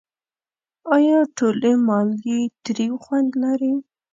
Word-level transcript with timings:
آیا 0.95 1.17
ټولې 1.37 1.71
مالګې 1.87 2.39
تریو 2.63 2.95
خوند 3.03 3.29
لري؟ 3.43 3.73